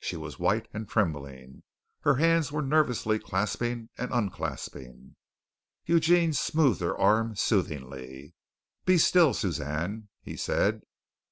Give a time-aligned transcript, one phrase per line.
[0.00, 1.62] She was white and trembling.
[2.00, 5.14] Her hands were nervously clasping and unclasping.
[5.86, 8.34] Eugene smoothed her arm soothingly.
[8.86, 10.82] "Be still, Suzanne," he said.